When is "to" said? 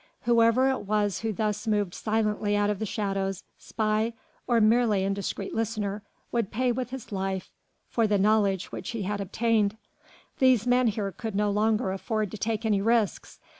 12.31-12.37